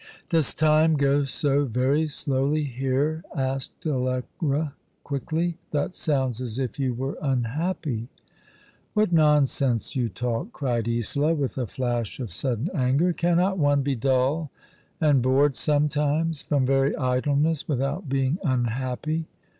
"Does 0.31 0.55
time 0.55 0.95
go 0.95 1.25
so 1.25 1.63
very 1.65 2.07
slowly 2.07 2.63
here?" 2.63 3.23
asked 3.35 3.85
Allegra, 3.85 4.73
quickly." 5.03 5.57
That 5.73 5.93
sounds 5.93 6.41
as 6.41 6.57
if 6.57 6.79
you 6.79 6.95
were 6.95 7.19
unhappy."" 7.21 8.07
What 8.95 9.11
nonsense 9.11 9.95
you 9.95 10.09
talk!" 10.09 10.53
cried 10.53 10.87
Isola, 10.89 11.35
with 11.35 11.55
a 11.59 11.67
flash 11.67 12.19
of 12.19 12.31
sudden 12.33 12.71
anger. 12.73 13.13
"Cannot 13.13 13.59
one 13.59 13.83
be 13.83 13.93
dull 13.93 14.49
and 14.99 15.21
bored 15.21 15.55
sometimes— 15.55 16.41
from 16.41 16.65
very 16.65 16.95
idleness— 16.95 17.67
without 17.67 18.09
being 18.09 18.39
unhappy 18.43 19.25